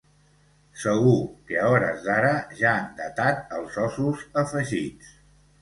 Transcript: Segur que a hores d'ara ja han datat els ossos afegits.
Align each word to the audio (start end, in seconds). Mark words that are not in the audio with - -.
Segur 0.83 1.19
que 1.51 1.59
a 1.63 1.67
hores 1.73 2.01
d'ara 2.07 2.33
ja 2.63 2.71
han 2.79 2.89
datat 3.03 3.55
els 3.59 3.79
ossos 3.87 4.25
afegits. 4.45 5.17